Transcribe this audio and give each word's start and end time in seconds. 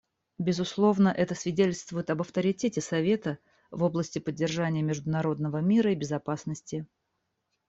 Безусловно, 0.39 1.09
это 1.09 1.35
свидетельствует 1.35 2.09
об 2.09 2.21
авторитете 2.21 2.81
Совета 2.81 3.37
в 3.69 3.83
области 3.83 4.17
поддержания 4.17 4.81
международного 4.81 5.57
мира 5.59 5.91
и 5.91 5.95
безопасности. 5.95 6.87